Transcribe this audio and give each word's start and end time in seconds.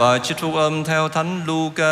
Bài 0.00 0.20
trích 0.22 0.38
phúc 0.38 0.54
âm 0.54 0.84
theo 0.84 1.08
Thánh 1.08 1.42
Luca. 1.46 1.84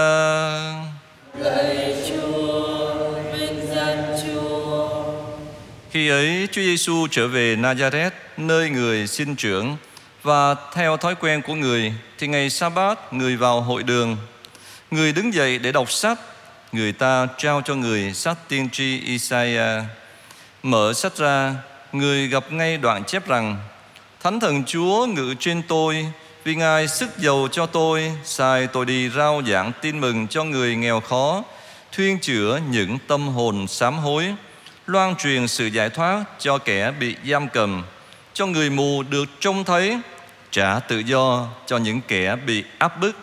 Lạy 1.39 1.97
Chúa, 2.09 3.11
vinh 3.33 3.67
danh 3.75 4.17
Chúa. 4.25 5.03
Khi 5.91 6.09
ấy, 6.09 6.49
Chúa 6.53 6.63
Giêsu 6.63 7.07
trở 7.11 7.29
về 7.29 7.57
Nazareth, 7.57 8.11
nơi 8.37 8.71
người 8.71 9.07
sinh 9.07 9.37
trưởng, 9.37 9.77
và 10.23 10.55
theo 10.75 10.97
thói 10.97 11.15
quen 11.15 11.43
của 11.43 11.55
người, 11.55 11.93
thì 12.19 12.27
ngày 12.27 12.51
Sa-bát 12.51 13.13
người 13.13 13.37
vào 13.37 13.61
hội 13.61 13.83
đường. 13.83 14.17
Người 14.91 15.13
đứng 15.13 15.35
dậy 15.35 15.59
để 15.59 15.73
đọc 15.73 15.91
sách, 15.91 16.19
người 16.73 16.93
ta 16.93 17.27
trao 17.39 17.63
cho 17.65 17.75
người 17.75 18.13
sách 18.15 18.39
tiên 18.49 18.69
tri 18.73 19.01
Isaiah. 19.01 19.85
Mở 20.63 20.93
sách 20.93 21.17
ra, 21.17 21.55
người 21.93 22.29
gặp 22.29 22.53
ngay 22.53 22.77
đoạn 22.77 23.05
chép 23.05 23.29
rằng: 23.29 23.57
Thánh 24.23 24.41
thần 24.41 24.65
Chúa 24.65 25.07
ngự 25.07 25.35
trên 25.41 25.63
tôi, 25.69 26.07
vì 26.47 26.55
Ngài 26.55 26.89
sức 26.89 27.19
giàu 27.19 27.49
cho 27.53 27.67
tôi, 27.67 28.13
sai 28.25 28.67
tôi 28.67 28.87
đi 28.87 29.11
rao 29.11 29.43
giảng 29.47 29.73
tin 29.83 30.01
mừng 30.01 30.29
cho 30.29 30.45
người 30.45 30.77
nghèo 30.77 31.01
khó, 31.01 31.45
thuyên 31.93 32.19
chữa 32.19 32.61
những 32.71 32.99
tâm 33.07 33.29
hồn 33.29 33.67
sám 33.67 33.99
hối, 33.99 34.35
loan 34.87 35.17
truyền 35.17 35.49
sự 35.49 35.67
giải 35.67 35.91
thoát 35.91 36.25
cho 36.39 36.59
kẻ 36.59 36.93
bị 37.01 37.17
giam 37.29 37.49
cầm, 37.49 37.85
cho 38.35 38.47
người 38.47 38.71
mù 38.71 39.03
được 39.03 39.25
trông 39.41 39.65
thấy, 39.65 40.01
trả 40.51 40.79
tự 40.79 40.99
do 40.99 41.49
cho 41.67 41.77
những 41.77 42.01
kẻ 42.09 42.37
bị 42.47 42.65
áp 42.79 43.01
bức, 43.01 43.17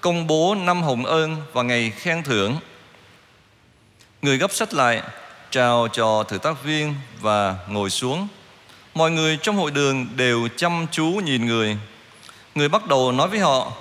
công 0.00 0.26
bố 0.26 0.54
năm 0.54 0.82
hồng 0.82 1.06
ơn 1.06 1.36
và 1.52 1.62
ngày 1.62 1.92
khen 1.96 2.22
thưởng. 2.22 2.56
Người 4.22 4.38
gấp 4.38 4.52
sách 4.52 4.74
lại, 4.74 5.02
trao 5.50 5.88
cho 5.92 6.22
thử 6.22 6.38
tác 6.38 6.64
viên 6.64 6.94
và 7.20 7.56
ngồi 7.68 7.90
xuống. 7.90 8.28
Mọi 8.94 9.10
người 9.10 9.38
trong 9.42 9.56
hội 9.56 9.70
đường 9.70 10.06
đều 10.16 10.48
chăm 10.56 10.86
chú 10.90 11.04
nhìn 11.04 11.46
người. 11.46 11.76
Người 12.58 12.68
bắt 12.68 12.86
đầu 12.86 13.12
nói 13.12 13.28
với 13.28 13.38
họ, 13.38 13.72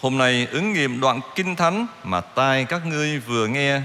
hôm 0.00 0.18
nay 0.18 0.48
ứng 0.50 0.72
nghiệm 0.72 1.00
đoạn 1.00 1.20
kinh 1.34 1.56
thánh 1.56 1.86
mà 2.04 2.20
tai 2.20 2.64
các 2.64 2.86
ngươi 2.86 3.18
vừa 3.18 3.46
nghe. 3.46 3.80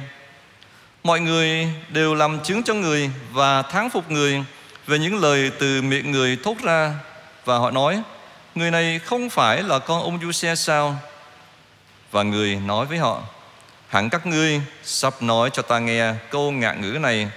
Mọi 1.04 1.20
người 1.20 1.68
đều 1.90 2.16
làm 2.16 2.40
chứng 2.44 2.64
cho 2.64 2.74
người 2.74 3.10
và 3.32 3.62
thán 3.62 3.90
phục 3.90 4.12
người 4.12 4.44
về 4.88 5.00
những 5.00 5.22
lời 5.22 5.52
từ 5.60 5.82
miệng 5.82 6.12
người 6.12 6.38
thốt 6.44 6.56
ra 6.64 6.94
và 7.46 7.58
họ 7.58 7.72
nói, 7.72 8.02
người 8.56 8.72
này 8.72 9.00
không 9.00 9.30
phải 9.30 9.64
là 9.64 9.80
con 9.80 10.02
ông 10.02 10.20
Giuse 10.22 10.56
sao? 10.56 10.96
Và 12.12 12.24
người 12.24 12.56
nói 12.56 12.86
với 12.86 12.98
họ, 12.98 13.22
hẳn 13.88 14.10
các 14.10 14.26
ngươi 14.26 14.62
sắp 14.84 15.22
nói 15.22 15.50
cho 15.54 15.62
ta 15.62 15.80
nghe 15.80 16.14
câu 16.32 16.52
ngạn 16.52 16.82
ngữ 16.82 16.98
này, 17.00 17.28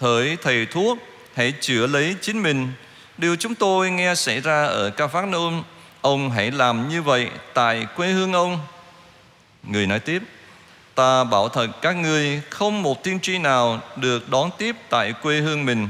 hỡi 0.00 0.36
thầy 0.42 0.66
thuốc, 0.66 0.98
hãy 1.34 1.52
chữa 1.60 1.86
lấy 1.86 2.16
chính 2.20 2.42
mình. 2.42 2.72
Điều 3.18 3.36
chúng 3.36 3.54
tôi 3.54 3.90
nghe 3.90 4.14
xảy 4.14 4.40
ra 4.40 4.64
ở 4.64 4.90
Ca 4.90 5.06
Phác 5.06 5.28
Nôm, 5.28 5.62
ông 6.00 6.30
hãy 6.30 6.50
làm 6.50 6.88
như 6.88 7.02
vậy 7.02 7.30
tại 7.54 7.86
quê 7.96 8.08
hương 8.08 8.32
ông. 8.32 8.58
Người 9.62 9.86
nói 9.86 10.00
tiếp, 10.00 10.22
Ta 10.98 11.24
bảo 11.24 11.48
thật 11.48 11.66
các 11.82 11.96
ngươi 11.96 12.42
không 12.50 12.82
một 12.82 13.02
tiên 13.02 13.20
tri 13.20 13.38
nào 13.38 13.80
được 13.96 14.28
đón 14.28 14.50
tiếp 14.58 14.76
tại 14.90 15.12
quê 15.22 15.40
hương 15.40 15.66
mình. 15.66 15.88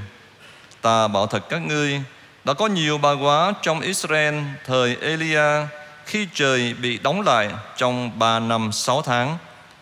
Ta 0.83 1.09
bảo 1.09 1.27
thật 1.27 1.49
các 1.49 1.59
ngươi 1.59 2.03
đã 2.45 2.55
có 2.55 2.67
nhiều 2.67 2.99
bà 2.99 3.13
quá 3.13 3.53
trong 3.63 3.81
Israel 3.81 4.35
thời 4.67 4.97
Elia 5.01 5.67
khi 6.05 6.27
trời 6.35 6.75
bị 6.75 6.99
đóng 6.99 7.21
lại 7.21 7.51
trong 7.77 8.19
ba 8.19 8.39
năm 8.39 8.73
sáu 8.73 9.03
tháng 9.03 9.39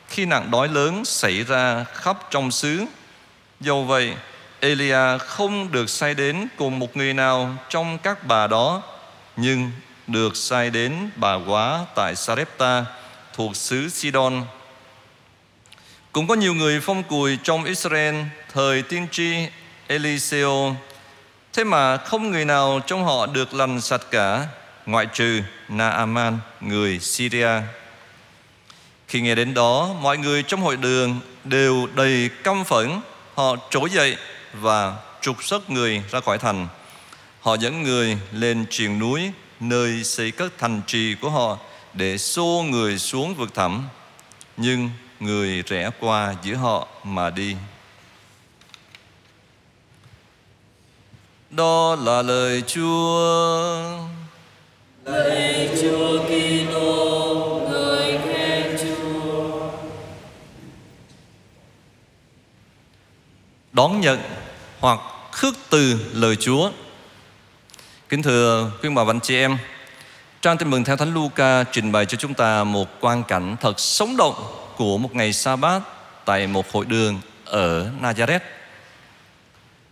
khi 0.09 0.27
nạn 0.27 0.51
đói 0.51 0.69
lớn 0.69 1.05
xảy 1.05 1.45
ra 1.45 1.85
khắp 1.95 2.19
trong 2.31 2.51
xứ. 2.51 2.85
Dầu 3.61 3.85
vậy, 3.85 4.15
Elia 4.61 5.19
không 5.19 5.73
được 5.73 5.91
sai 5.91 6.15
đến 6.15 6.49
cùng 6.57 6.79
một 6.79 6.97
người 6.97 7.15
nào 7.15 7.57
trong 7.69 7.99
các 7.99 8.27
bà 8.27 8.47
đó, 8.47 8.83
nhưng 9.37 9.71
được 10.07 10.37
sai 10.37 10.71
đến 10.71 11.11
bà 11.17 11.35
quá 11.35 11.85
tại 11.95 12.17
Sarepta 12.17 12.85
thuộc 13.35 13.57
xứ 13.57 13.89
Sidon. 13.89 14.43
Cũng 16.13 16.27
có 16.27 16.35
nhiều 16.35 16.55
người 16.55 16.81
phong 16.81 17.03
cùi 17.03 17.39
trong 17.43 17.65
Israel 17.65 18.15
thời 18.53 18.83
tiên 18.83 19.07
tri 19.11 19.35
Eliseo. 19.87 20.77
Thế 21.53 21.65
mà 21.65 21.97
không 21.97 22.31
người 22.31 22.45
nào 22.45 22.81
trong 22.87 23.05
họ 23.05 23.27
được 23.27 23.55
lành 23.55 23.81
sạch 23.81 24.03
cả, 24.11 24.47
ngoại 24.87 25.07
trừ 25.13 25.41
Naaman, 25.69 26.39
người 26.61 26.99
Syria. 26.99 27.51
Khi 29.09 29.21
nghe 29.21 29.35
đến 29.35 29.55
đó, 29.55 29.95
mọi 30.01 30.19
người 30.19 30.43
trong 30.43 30.61
hội 30.61 30.77
đường 30.77 31.21
đều 31.45 31.89
đầy 31.95 32.31
căm 32.45 32.65
phẫn. 32.65 33.01
Họ 33.35 33.57
trỗi 33.71 33.91
dậy 33.91 34.17
và 34.53 34.97
trục 35.21 35.45
xuất 35.45 35.71
người 35.71 36.03
ra 36.11 36.21
khỏi 36.21 36.39
thành. 36.39 36.69
Họ 37.41 37.55
dẫn 37.55 37.83
người 37.83 38.19
lên 38.33 38.67
triền 38.71 38.99
núi, 38.99 39.31
nơi 39.61 40.05
xây 40.05 40.31
cất 40.31 40.59
thành 40.59 40.83
trì 40.87 41.15
của 41.15 41.31
họ 41.31 41.59
để 41.95 42.19
xô 42.19 42.65
người 42.71 42.99
xuống 42.99 43.35
vực 43.35 43.55
thẳm. 43.55 43.89
Nhưng 44.57 44.91
người 45.21 45.63
rẽ 45.63 45.91
qua 46.01 46.35
giữa 46.43 46.55
họ 46.55 46.89
mà 47.05 47.31
đi. 47.31 47.57
Đó 51.51 51.97
là 52.01 52.23
lời 52.23 52.63
Chúa. 52.67 53.99
Lạy 55.05 55.69
Chúa 55.83 56.25
Kitô, 56.25 57.61
người 57.71 58.19
khen 58.25 58.77
Chúa. 58.81 59.71
Đón 63.73 64.01
nhận 64.01 64.19
hoặc 64.81 65.01
khước 65.33 65.55
từ 65.71 66.11
lời 66.13 66.37
Chúa. 66.37 66.71
Kính 68.09 68.23
thưa 68.23 68.71
quý 68.83 68.89
bà 68.89 69.05
và 69.05 69.13
anh 69.13 69.21
chị 69.21 69.37
em, 69.37 69.59
Trang 70.43 70.59
tin 70.59 70.71
mừng 70.71 70.85
theo 70.85 70.97
Thánh 70.97 71.15
Luca 71.15 71.65
trình 71.65 71.93
bày 71.93 72.07
cho 72.07 72.17
chúng 72.17 72.35
ta 72.35 72.65
một 72.65 72.89
quan 73.01 73.23
cảnh 73.25 73.57
thật 73.61 73.81
sống 73.81 74.17
động 74.17 74.35
của 74.77 74.99
một 74.99 75.15
ngày 75.15 75.33
sa 75.33 75.57
bát 75.57 75.81
tại 76.25 76.47
một 76.47 76.73
hội 76.73 76.85
đường 76.85 77.21
ở 77.45 77.91
Nazareth. 78.03 78.41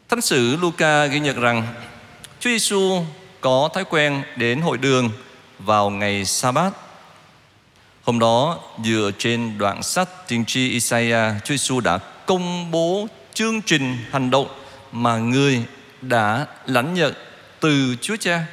Thánh 0.08 0.20
sử 0.20 0.56
Luca 0.56 1.06
ghi 1.06 1.20
nhận 1.20 1.40
rằng 1.40 1.66
Chúa 2.40 2.50
Giêsu 2.50 3.04
có 3.40 3.68
thói 3.74 3.84
quen 3.84 4.22
đến 4.36 4.60
hội 4.60 4.78
đường 4.78 5.10
vào 5.58 5.90
ngày 5.90 6.24
sa 6.24 6.52
bát. 6.52 6.72
Hôm 8.02 8.18
đó 8.18 8.58
dựa 8.84 9.10
trên 9.18 9.58
đoạn 9.58 9.82
sách 9.82 10.08
tiên 10.28 10.44
tri 10.44 10.68
Isaiah, 10.68 11.34
Chúa 11.44 11.54
Giêsu 11.54 11.80
đã 11.80 11.98
công 12.26 12.70
bố 12.70 13.06
chương 13.34 13.62
trình 13.62 13.96
hành 14.10 14.30
động 14.30 14.48
mà 14.92 15.16
người 15.16 15.62
đã 16.00 16.46
lãnh 16.66 16.94
nhận 16.94 17.14
từ 17.64 17.96
Chúa 18.00 18.16
Cha. 18.16 18.46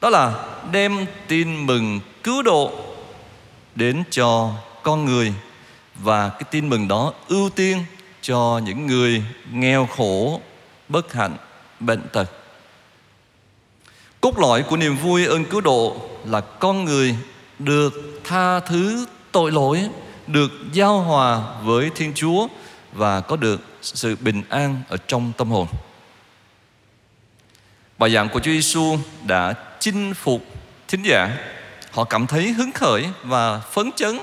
Đó 0.00 0.10
là 0.10 0.46
đem 0.72 1.06
tin 1.28 1.66
mừng 1.66 2.00
cứu 2.22 2.42
độ 2.42 2.72
đến 3.74 4.02
cho 4.10 4.50
con 4.82 5.04
người 5.04 5.34
và 5.94 6.28
cái 6.28 6.42
tin 6.50 6.68
mừng 6.68 6.88
đó 6.88 7.12
ưu 7.28 7.50
tiên 7.50 7.84
cho 8.22 8.60
những 8.64 8.86
người 8.86 9.24
nghèo 9.52 9.88
khổ, 9.96 10.40
bất 10.88 11.12
hạnh, 11.12 11.36
bệnh 11.80 12.02
tật. 12.12 12.30
Cốt 14.20 14.38
lõi 14.38 14.62
của 14.62 14.76
niềm 14.76 14.96
vui 14.96 15.26
ơn 15.26 15.44
cứu 15.44 15.60
độ 15.60 15.96
là 16.24 16.40
con 16.40 16.84
người 16.84 17.16
được 17.58 18.20
tha 18.24 18.60
thứ 18.60 19.06
tội 19.32 19.52
lỗi, 19.52 19.88
được 20.26 20.50
giao 20.72 21.00
hòa 21.00 21.42
với 21.62 21.90
Thiên 21.94 22.12
Chúa 22.14 22.48
và 22.92 23.20
có 23.20 23.36
được 23.36 23.60
sự 23.82 24.16
bình 24.20 24.42
an 24.48 24.82
ở 24.88 24.96
trong 24.96 25.32
tâm 25.36 25.50
hồn. 25.50 25.66
Bài 27.98 28.10
giảng 28.10 28.28
của 28.28 28.40
Chúa 28.40 28.50
Giêsu 28.50 28.98
đã 29.26 29.54
chinh 29.80 30.14
phục 30.14 30.44
thính 30.88 31.02
giả. 31.02 31.36
Họ 31.90 32.04
cảm 32.04 32.26
thấy 32.26 32.52
hứng 32.52 32.72
khởi 32.72 33.06
và 33.22 33.60
phấn 33.60 33.90
chấn 33.96 34.18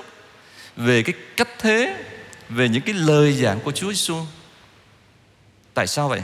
về 0.75 1.03
cái 1.03 1.13
cách 1.37 1.49
thế, 1.59 2.03
về 2.49 2.69
những 2.69 2.81
cái 2.81 2.95
lời 2.95 3.33
giảng 3.33 3.59
của 3.59 3.71
Chúa 3.71 3.91
Giêsu. 3.91 4.15
Tại 5.73 5.87
sao 5.87 6.09
vậy? 6.09 6.21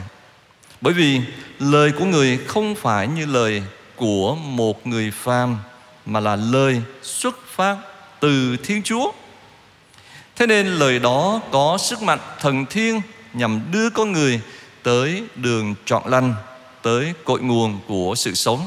Bởi 0.80 0.94
vì 0.94 1.20
lời 1.58 1.92
của 1.98 2.04
người 2.04 2.38
không 2.46 2.74
phải 2.74 3.08
như 3.08 3.26
lời 3.26 3.62
của 3.96 4.34
một 4.34 4.86
người 4.86 5.10
phàm 5.10 5.58
mà 6.06 6.20
là 6.20 6.36
lời 6.36 6.82
xuất 7.02 7.46
phát 7.46 7.76
từ 8.20 8.56
Thiên 8.56 8.82
Chúa. 8.82 9.12
Thế 10.36 10.46
nên 10.46 10.66
lời 10.66 10.98
đó 10.98 11.40
có 11.52 11.78
sức 11.80 12.02
mạnh 12.02 12.20
thần 12.40 12.66
thiên 12.66 13.00
nhằm 13.32 13.60
đưa 13.72 13.90
con 13.90 14.12
người 14.12 14.40
tới 14.82 15.22
đường 15.36 15.74
trọn 15.84 16.02
lành, 16.06 16.34
tới 16.82 17.14
cội 17.24 17.40
nguồn 17.40 17.78
của 17.88 18.14
sự 18.16 18.34
sống. 18.34 18.66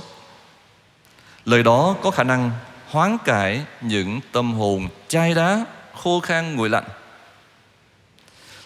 Lời 1.46 1.64
đó 1.64 1.96
có 2.04 2.12
khả 2.12 2.24
năng 2.24 2.52
hoán 2.90 3.18
cải 3.26 3.62
những 3.82 4.20
tâm 4.32 4.54
hồn 4.54 4.88
chai 5.08 5.34
đá, 5.34 5.66
khô 5.94 6.20
khan 6.20 6.56
nguội 6.56 6.70
lạnh. 6.70 6.88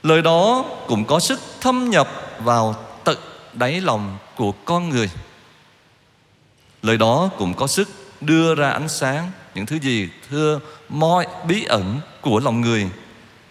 Lời 0.04 0.22
đó 0.22 0.66
cũng 0.88 1.06
có 1.06 1.20
sức 1.20 1.40
thâm 1.62 1.90
nhập 1.90 2.10
vào 2.40 2.76
tận 3.04 3.18
đáy 3.54 3.82
lòng 3.82 4.18
của 4.36 4.52
con 4.52 4.90
người. 4.90 5.10
Lời 6.82 6.98
đó 6.98 7.30
cũng 7.38 7.54
có 7.54 7.68
sức 7.68 7.90
đưa 8.22 8.56
ra 8.56 8.70
ánh 8.70 8.90
sáng 8.90 9.32
những 9.56 9.66
thứ 9.66 9.80
gì 9.80 10.10
thưa 10.30 10.60
mọi 10.90 11.28
bí 11.48 11.64
ẩn 11.64 12.00
của 12.22 12.40
lòng 12.40 12.62
người 12.62 12.90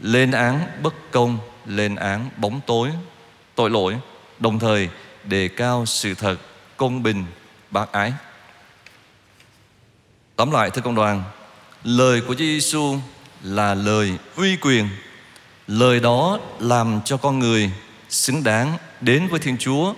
lên 0.01 0.31
án 0.31 0.61
bất 0.83 0.95
công 1.11 1.39
lên 1.67 1.97
án 1.97 2.31
bóng 2.37 2.61
tối 2.67 2.91
tội 3.55 3.71
lỗi 3.71 3.97
đồng 4.39 4.59
thời 4.59 4.89
đề 5.29 5.49
cao 5.49 5.87
sự 5.87 6.15
thật 6.15 6.37
công 6.77 7.03
bình 7.03 7.25
bác 7.71 7.93
ái 7.93 8.13
tóm 10.37 10.51
lại 10.51 10.71
thưa 10.71 10.83
công 10.83 10.95
đoàn 10.95 11.23
lời 11.85 12.21
của 12.21 12.35
Chúa 12.35 12.45
Giêsu 12.45 12.97
là 13.43 13.75
lời 13.75 14.13
uy 14.37 14.57
quyền. 14.57 14.89
Lời 15.67 16.01
đó 16.01 16.39
làm 16.59 17.01
cho 17.05 17.17
con 17.17 17.39
người 17.39 17.71
xứng 18.09 18.45
đáng 18.45 18.77
đến 19.01 19.29
với 19.29 19.41
Thiên 19.41 19.59
Chúa 19.59 19.95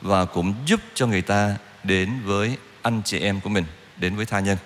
và 0.00 0.24
cũng 0.24 0.54
giúp 0.66 0.80
cho 0.94 1.06
người 1.06 1.22
ta 1.22 1.56
đến 1.82 2.10
với 2.24 2.56
anh 2.82 3.02
chị 3.04 3.18
em 3.18 3.40
của 3.40 3.48
mình, 3.48 3.64
đến 3.96 4.16
với 4.16 4.26
tha 4.26 4.40
nhân. 4.40 4.58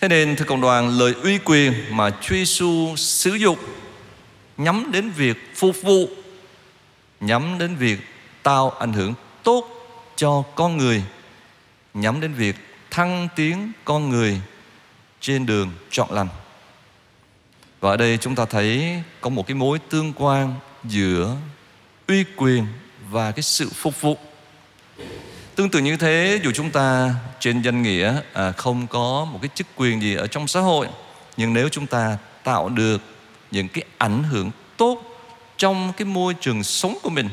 Thế 0.00 0.08
nên 0.08 0.36
thưa 0.36 0.44
cộng 0.44 0.60
đoàn, 0.60 0.98
lời 0.98 1.14
uy 1.22 1.38
quyền 1.38 1.72
mà 1.90 2.10
Chúa 2.10 2.34
Giêsu 2.34 2.96
sử 2.96 3.34
dụng 3.34 3.58
nhắm 4.56 4.92
đến 4.92 5.10
việc 5.10 5.52
phục 5.54 5.76
vụ, 5.82 6.08
nhắm 7.20 7.58
đến 7.58 7.76
việc 7.76 7.98
tạo 8.42 8.70
ảnh 8.70 8.92
hưởng 8.92 9.14
tốt 9.42 9.68
cho 10.16 10.42
con 10.54 10.76
người, 10.76 11.02
nhắm 11.94 12.20
đến 12.20 12.34
việc 12.34 12.56
thăng 12.90 13.28
tiến 13.36 13.72
con 13.84 14.08
người 14.08 14.40
trên 15.20 15.46
đường 15.46 15.70
chọn 15.90 16.12
lành. 16.12 16.28
Và 17.80 17.90
ở 17.90 17.96
đây 17.96 18.18
chúng 18.20 18.34
ta 18.34 18.44
thấy 18.44 19.02
có 19.20 19.30
một 19.30 19.46
cái 19.46 19.54
mối 19.54 19.78
tương 19.78 20.12
quan 20.12 20.54
giữa 20.84 21.36
uy 22.08 22.24
quyền 22.36 22.66
và 23.10 23.30
cái 23.30 23.42
sự 23.42 23.70
phục 23.74 24.00
vụ. 24.00 24.18
Tương 25.54 25.70
tự 25.70 25.78
như 25.78 25.96
thế, 25.96 26.40
dù 26.44 26.50
chúng 26.52 26.70
ta 26.70 27.14
trên 27.40 27.62
danh 27.62 27.82
nghĩa 27.82 28.20
à, 28.32 28.52
không 28.52 28.86
có 28.86 29.26
một 29.32 29.38
cái 29.42 29.50
chức 29.54 29.66
quyền 29.76 30.02
gì 30.02 30.14
ở 30.14 30.26
trong 30.26 30.48
xã 30.48 30.60
hội, 30.60 30.88
nhưng 31.36 31.54
nếu 31.54 31.68
chúng 31.68 31.86
ta 31.86 32.18
tạo 32.44 32.68
được 32.68 33.02
những 33.50 33.68
cái 33.68 33.84
ảnh 33.98 34.22
hưởng 34.22 34.50
tốt 34.76 35.02
trong 35.56 35.92
cái 35.96 36.04
môi 36.04 36.34
trường 36.34 36.62
sống 36.62 36.98
của 37.02 37.10
mình, 37.10 37.28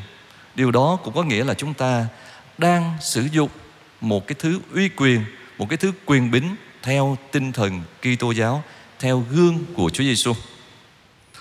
điều 0.58 0.70
đó 0.70 0.98
cũng 1.04 1.14
có 1.14 1.22
nghĩa 1.22 1.44
là 1.44 1.54
chúng 1.54 1.74
ta 1.74 2.06
đang 2.58 2.96
sử 3.00 3.28
dụng 3.32 3.50
một 4.00 4.26
cái 4.26 4.36
thứ 4.38 4.60
uy 4.74 4.88
quyền, 4.88 5.24
một 5.58 5.66
cái 5.68 5.76
thứ 5.76 5.92
quyền 6.06 6.30
bính 6.30 6.56
theo 6.82 7.16
tinh 7.32 7.52
thần 7.52 7.82
Kitô 8.00 8.30
giáo, 8.30 8.62
theo 8.98 9.24
gương 9.30 9.64
của 9.74 9.90
Chúa 9.90 10.04
Giêsu. 10.04 10.32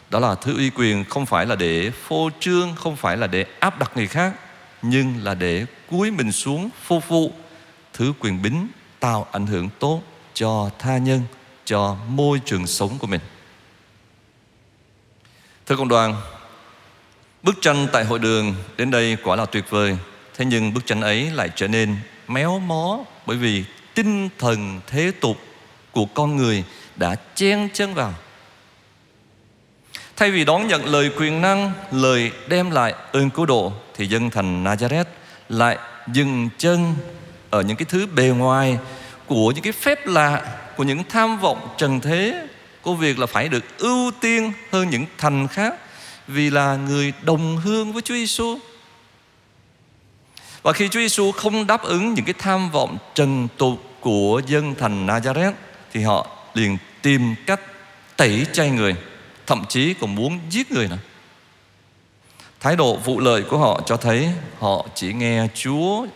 Đó 0.10 0.20
là 0.20 0.36
thứ 0.36 0.58
uy 0.58 0.70
quyền 0.70 1.06
không 1.06 1.26
phải 1.26 1.46
là 1.46 1.56
để 1.56 1.92
phô 1.92 2.30
trương, 2.40 2.76
không 2.76 2.96
phải 2.96 3.18
là 3.18 3.28
để 3.28 3.46
áp 3.60 3.80
đặt 3.80 3.92
người 3.96 4.08
khác, 4.08 4.34
nhưng 4.82 5.24
là 5.24 5.36
để 5.36 5.66
cúi 5.90 6.12
mình 6.12 6.32
xuống 6.32 6.70
phục 6.84 7.08
vụ 7.08 7.32
thứ 7.94 8.14
quyền 8.20 8.42
bính 8.42 8.68
tạo 9.00 9.28
ảnh 9.32 9.48
hưởng 9.48 9.70
tốt 9.80 10.02
cho 10.34 10.70
tha 10.80 10.98
nhân, 10.98 11.22
cho 11.66 11.98
môi 12.08 12.42
trường 12.46 12.68
sống 12.68 12.98
của 13.00 13.08
mình. 13.08 13.22
Thưa 15.66 15.76
cộng 15.76 15.88
đoàn, 15.88 16.16
bức 17.48 17.62
tranh 17.62 17.88
tại 17.92 18.06
hội 18.06 18.20
đường 18.20 18.56
đến 18.78 18.92
đây 18.92 19.18
quả 19.24 19.36
là 19.36 19.46
tuyệt 19.46 19.64
vời. 19.70 19.98
Thế 20.38 20.46
nhưng 20.46 20.74
bức 20.74 20.86
tranh 20.86 21.02
ấy 21.02 21.32
lại 21.32 21.50
trở 21.56 21.68
nên 21.68 21.96
méo 22.28 22.60
mó 22.60 23.00
bởi 23.26 23.38
vì 23.38 23.64
tinh 23.94 24.30
thần 24.40 24.82
thế 24.88 25.12
tục 25.20 25.38
của 25.92 26.06
con 26.06 26.36
người 26.36 26.64
đã 26.96 27.16
chen 27.36 27.70
chân 27.74 27.94
vào. 27.94 28.14
Thay 30.16 30.32
vì 30.32 30.46
đón 30.46 30.68
nhận 30.68 30.86
lời 30.86 31.12
quyền 31.18 31.42
năng, 31.42 31.72
lời 31.92 32.32
đem 32.48 32.72
lại 32.72 32.94
ơn 33.12 33.30
cứu 33.30 33.46
độ 33.46 33.74
thì 33.96 34.08
dân 34.08 34.30
thành 34.30 34.64
Nazareth 34.64 35.06
lại 35.50 35.78
dừng 36.14 36.50
chân 36.58 36.96
ở 37.50 37.62
những 37.62 37.78
cái 37.78 37.86
thứ 37.90 38.08
bề 38.08 38.24
ngoài 38.24 38.78
của 39.26 39.52
những 39.52 39.64
cái 39.64 39.74
phép 39.74 40.08
lạ, 40.08 40.58
của 40.78 40.84
những 40.84 41.04
tham 41.10 41.40
vọng 41.40 41.68
trần 41.78 42.00
thế, 42.00 42.48
của 42.82 42.94
việc 42.94 43.20
là 43.20 43.26
phải 43.26 43.50
được 43.50 43.78
ưu 43.78 44.12
tiên 44.22 44.54
hơn 44.72 44.90
những 44.90 45.06
thành 45.18 45.48
khác 45.48 45.76
vì 46.28 46.50
là 46.50 46.76
người 46.76 47.14
đồng 47.22 47.58
hương 47.58 47.94
với 47.94 48.02
Chúa 48.02 48.14
Giêsu. 48.14 48.58
Và 50.62 50.74
khi 50.74 50.90
Chúa 50.90 51.00
Giêsu 51.00 51.32
không 51.32 51.68
đáp 51.68 51.84
ứng 51.84 52.14
những 52.14 52.26
cái 52.26 52.36
tham 52.40 52.72
vọng 52.72 52.98
trần 53.16 53.48
tục 53.58 53.84
của 54.00 54.42
dân 54.48 54.76
thành 54.76 55.08
Nazareth 55.08 55.54
thì 55.94 56.02
họ 56.02 56.28
liền 56.54 56.78
tìm 57.02 57.36
cách 57.46 57.62
tẩy 58.18 58.46
chay 58.54 58.70
người, 58.70 58.96
thậm 59.48 59.66
chí 59.70 59.94
còn 59.94 60.16
muốn 60.16 60.40
giết 60.50 60.72
người 60.72 60.88
nữa. 60.88 60.98
Thái 62.60 62.76
độ 62.76 62.96
vụ 62.96 63.20
lợi 63.20 63.44
của 63.44 63.58
họ 63.58 63.82
cho 63.86 63.98
thấy 63.98 64.30
họ 64.60 64.88
chỉ 64.96 65.14
nghe 65.14 65.48
Chúa 65.56 66.08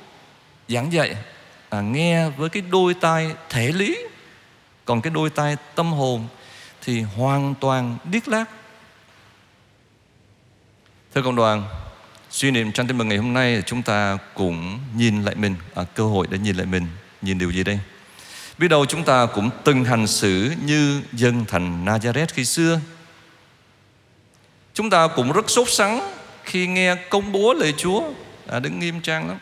giảng 0.67 0.93
dạy, 0.93 1.15
à, 1.69 1.81
nghe 1.81 2.29
với 2.29 2.49
cái 2.49 2.63
đôi 2.71 2.93
tai 2.93 3.31
thể 3.49 3.71
lý, 3.71 3.97
còn 4.85 5.01
cái 5.01 5.11
đôi 5.11 5.29
tai 5.29 5.55
tâm 5.75 5.93
hồn 5.93 6.27
thì 6.81 7.01
hoàn 7.01 7.55
toàn 7.55 7.97
điếc 8.03 8.27
lác. 8.27 8.49
Thưa 11.15 11.21
cộng 11.21 11.35
đoàn, 11.35 11.63
suy 12.29 12.51
niệm 12.51 12.71
trang 12.71 12.87
tin 12.87 12.97
mừng 12.97 13.09
ngày 13.09 13.17
hôm 13.17 13.33
nay 13.33 13.63
chúng 13.65 13.81
ta 13.81 14.17
cũng 14.33 14.79
nhìn 14.95 15.23
lại 15.23 15.35
mình, 15.35 15.55
à, 15.75 15.83
cơ 15.95 16.03
hội 16.03 16.27
để 16.29 16.37
nhìn 16.37 16.55
lại 16.55 16.65
mình, 16.65 16.87
nhìn 17.21 17.37
điều 17.37 17.51
gì 17.51 17.63
đây? 17.63 17.79
Biết 18.57 18.67
đâu 18.67 18.85
chúng 18.85 19.03
ta 19.03 19.25
cũng 19.25 19.49
từng 19.63 19.85
hành 19.85 20.07
xử 20.07 20.51
như 20.65 21.01
dân 21.13 21.45
thành 21.47 21.85
Nazareth 21.85 22.27
khi 22.33 22.45
xưa. 22.45 22.79
Chúng 24.73 24.89
ta 24.89 25.07
cũng 25.07 25.31
rất 25.31 25.49
sốt 25.49 25.69
sắng 25.69 26.11
khi 26.43 26.67
nghe 26.67 26.95
công 27.09 27.31
bố 27.31 27.53
lời 27.53 27.73
Chúa, 27.77 28.03
à, 28.47 28.59
đứng 28.59 28.79
nghiêm 28.79 29.01
trang 29.01 29.27
lắm. 29.27 29.37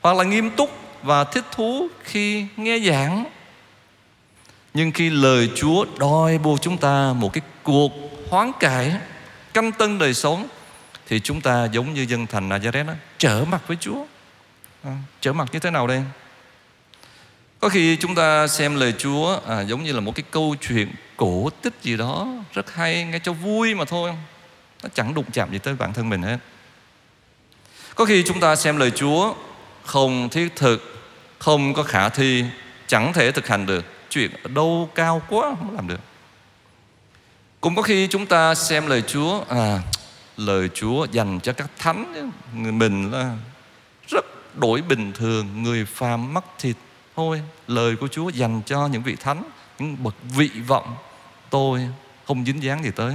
Hoặc 0.00 0.16
là 0.16 0.24
nghiêm 0.24 0.50
túc 0.50 0.70
và 1.02 1.24
thích 1.24 1.44
thú 1.52 1.88
khi 2.04 2.46
nghe 2.56 2.78
giảng. 2.78 3.24
Nhưng 4.74 4.92
khi 4.92 5.10
lời 5.10 5.50
Chúa 5.56 5.84
đòi 5.98 6.38
buộc 6.38 6.62
chúng 6.62 6.78
ta 6.78 7.12
một 7.12 7.32
cái 7.32 7.42
cuộc 7.62 7.92
hoán 8.30 8.52
cải, 8.60 8.92
canh 9.54 9.72
tân 9.72 9.98
đời 9.98 10.14
sống 10.14 10.48
thì 11.10 11.20
chúng 11.20 11.40
ta 11.40 11.64
giống 11.64 11.94
như 11.94 12.02
dân 12.02 12.26
thành 12.26 12.48
Nazareth 12.48 12.86
đó, 12.86 12.92
trở 13.18 13.44
mặt 13.44 13.62
với 13.66 13.76
Chúa. 13.80 14.04
À, 14.84 14.96
trở 15.20 15.32
mặt 15.32 15.48
như 15.52 15.58
thế 15.58 15.70
nào 15.70 15.86
đây? 15.86 16.02
Có 17.60 17.68
khi 17.68 17.96
chúng 17.96 18.14
ta 18.14 18.46
xem 18.46 18.76
lời 18.76 18.94
Chúa 18.98 19.40
à, 19.48 19.60
giống 19.60 19.84
như 19.84 19.92
là 19.92 20.00
một 20.00 20.14
cái 20.14 20.24
câu 20.30 20.56
chuyện 20.60 20.94
cổ 21.16 21.50
tích 21.62 21.74
gì 21.82 21.96
đó 21.96 22.28
rất 22.52 22.74
hay 22.74 23.04
nghe 23.04 23.18
cho 23.18 23.32
vui 23.32 23.74
mà 23.74 23.84
thôi. 23.84 24.12
Nó 24.82 24.88
chẳng 24.94 25.14
đụng 25.14 25.24
chạm 25.32 25.52
gì 25.52 25.58
tới 25.58 25.74
bản 25.74 25.92
thân 25.92 26.08
mình 26.08 26.22
hết. 26.22 26.38
Có 27.94 28.04
khi 28.04 28.22
chúng 28.26 28.40
ta 28.40 28.56
xem 28.56 28.76
lời 28.76 28.90
Chúa 28.90 29.34
không 29.84 30.28
thiết 30.28 30.56
thực, 30.56 31.10
không 31.38 31.74
có 31.74 31.82
khả 31.82 32.08
thi, 32.08 32.44
chẳng 32.86 33.12
thể 33.12 33.32
thực 33.32 33.48
hành 33.48 33.66
được. 33.66 33.84
Chuyện 34.10 34.30
ở 34.42 34.50
đâu 34.54 34.90
cao 34.94 35.22
quá 35.28 35.54
không 35.58 35.76
làm 35.76 35.88
được. 35.88 36.00
Cũng 37.60 37.76
có 37.76 37.82
khi 37.82 38.06
chúng 38.06 38.26
ta 38.26 38.54
xem 38.54 38.86
lời 38.86 39.02
Chúa 39.02 39.44
à, 39.48 39.78
lời 40.36 40.68
Chúa 40.74 41.06
dành 41.12 41.40
cho 41.42 41.52
các 41.52 41.70
thánh 41.78 42.30
người 42.56 42.72
mình 42.72 43.10
là 43.10 43.36
rất 44.08 44.24
đổi 44.56 44.82
bình 44.82 45.12
thường 45.12 45.62
người 45.62 45.84
phàm 45.84 46.34
mắc 46.34 46.44
thịt 46.58 46.76
thôi. 47.16 47.42
Lời 47.66 47.96
của 47.96 48.08
Chúa 48.08 48.28
dành 48.28 48.62
cho 48.66 48.86
những 48.86 49.02
vị 49.02 49.16
thánh 49.20 49.42
những 49.78 49.96
bậc 50.02 50.14
vị 50.36 50.50
vọng 50.66 50.94
tôi 51.50 51.88
không 52.26 52.44
dính 52.44 52.62
dáng 52.62 52.84
gì 52.84 52.90
tới. 52.96 53.14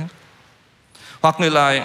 Hoặc 1.22 1.36
người 1.40 1.52
lại 1.52 1.84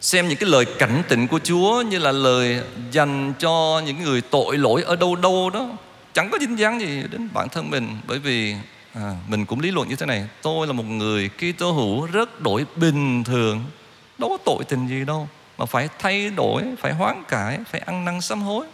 xem 0.00 0.28
những 0.28 0.38
cái 0.38 0.48
lời 0.48 0.64
cảnh 0.78 1.02
tỉnh 1.08 1.26
của 1.26 1.38
Chúa 1.38 1.82
như 1.82 1.98
là 1.98 2.12
lời 2.12 2.60
dành 2.90 3.32
cho 3.38 3.82
những 3.86 4.02
người 4.02 4.20
tội 4.20 4.58
lỗi 4.58 4.82
ở 4.82 4.96
đâu 4.96 5.16
đâu 5.16 5.50
đó 5.50 5.68
chẳng 6.14 6.30
có 6.30 6.38
dính 6.40 6.58
dáng 6.58 6.80
gì 6.80 7.02
đến 7.10 7.28
bản 7.32 7.48
thân 7.48 7.70
mình. 7.70 7.96
Bởi 8.06 8.18
vì 8.18 8.54
à, 8.94 9.14
mình 9.28 9.46
cũng 9.46 9.60
lý 9.60 9.70
luận 9.70 9.88
như 9.88 9.96
thế 9.96 10.06
này 10.06 10.28
tôi 10.42 10.66
là 10.66 10.72
một 10.72 10.84
người 10.84 11.28
Kitô 11.28 11.72
hữu 11.72 12.06
rất 12.06 12.40
đổi 12.40 12.66
bình 12.76 13.24
thường 13.24 13.64
đâu 14.18 14.28
có 14.28 14.38
tội 14.44 14.64
tình 14.68 14.88
gì 14.88 15.04
đâu, 15.04 15.28
mà 15.58 15.66
phải 15.66 15.88
thay 15.98 16.30
đổi, 16.30 16.62
phải 16.80 16.92
hoán 16.92 17.22
cải, 17.28 17.58
phải 17.70 17.80
ăn 17.80 18.04
năn 18.04 18.20
sám 18.20 18.42
hối. 18.42 18.66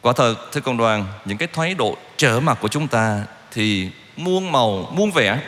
Quả 0.00 0.12
thật, 0.12 0.34
thưa 0.52 0.60
cộng 0.60 0.76
đoàn, 0.76 1.06
những 1.24 1.38
cái 1.38 1.48
thái 1.52 1.74
độ 1.74 1.96
trở 2.16 2.40
mặt 2.40 2.58
của 2.60 2.68
chúng 2.68 2.88
ta 2.88 3.24
thì 3.50 3.90
muôn 4.16 4.52
màu, 4.52 4.92
muôn 4.92 5.10
vẻ. 5.10 5.40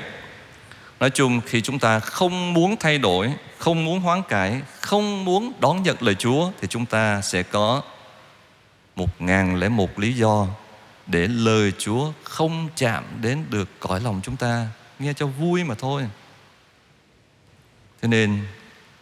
Nói 1.01 1.11
chung, 1.11 1.41
khi 1.47 1.61
chúng 1.61 1.79
ta 1.79 2.01
không 2.01 2.55
muốn 2.55 2.77
thay 2.77 2.99
đổi, 2.99 3.33
không 3.59 3.85
muốn 3.85 4.01
hoán 4.01 4.23
cải, 4.23 4.61
không 4.81 5.25
muốn 5.25 5.53
đón 5.61 5.83
nhận 5.83 5.97
lời 6.01 6.15
chúa, 6.15 6.51
thì 6.61 6.69
chúng 6.69 6.87
ta 6.87 7.21
sẽ 7.21 7.43
có 7.43 7.83
một 8.97 9.21
ngàn 9.23 9.57
lẻ 9.57 9.69
một 9.69 9.99
lý 9.99 10.13
do 10.13 10.47
để 11.07 11.29
lời 11.29 11.73
chúa 11.79 12.13
không 12.23 12.69
chạm 12.77 13.05
đến 13.21 13.45
được 13.51 13.69
cõi 13.81 14.01
lòng 14.01 14.21
chúng 14.23 14.37
ta. 14.37 14.67
Nghe 14.99 15.13
cho 15.13 15.27
vui 15.27 15.65
mà 15.65 15.75
thôi. 15.79 16.03
Thế 18.07 18.11
nên, 18.11 18.41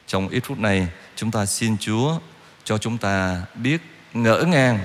trong 0.07 0.29
ít 0.29 0.41
phút 0.41 0.59
này, 0.59 0.89
chúng 1.17 1.31
ta 1.31 1.47
xin 1.47 1.79
Chúa 1.79 2.19
cho 2.65 2.79
chúng 2.79 2.99
ta 2.99 3.43
biết 3.55 3.81
ngỡ 4.15 4.45
ngàng 4.47 4.79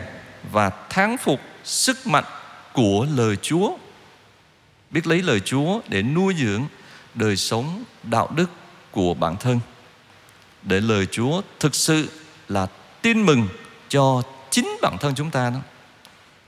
và 0.52 0.70
thán 0.90 1.18
phục 1.18 1.40
sức 1.64 2.08
mạnh 2.08 2.24
của 2.74 3.08
lời 3.16 3.36
Chúa. 3.42 3.78
Biết 4.92 5.08
lấy 5.08 5.22
lời 5.22 5.40
Chúa 5.40 5.82
để 5.88 6.02
nuôi 6.02 6.36
dưỡng 6.38 6.66
đời 7.16 7.38
sống 7.38 7.84
đạo 8.04 8.30
đức 8.36 8.50
của 8.92 9.14
bản 9.14 9.38
thân. 9.38 9.60
Để 10.64 10.82
lời 10.82 11.06
Chúa 11.06 11.42
thực 11.60 11.76
sự 11.76 12.10
là 12.50 12.68
tin 13.02 13.26
mừng 13.26 13.48
cho 13.90 14.22
chính 14.50 14.78
bản 14.82 14.98
thân 15.00 15.16
chúng 15.16 15.32
ta 15.32 15.50
đó. 15.50 15.60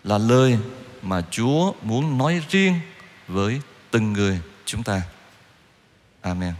Là 0.03 0.17
lời 0.17 0.57
mà 1.01 1.21
Chúa 1.31 1.73
muốn 1.81 2.17
nói 2.17 2.41
riêng 2.49 2.79
với 3.27 3.61
từng 3.91 4.13
người 4.13 4.39
chúng 4.65 4.83
ta. 4.83 5.01
Amen. 6.21 6.53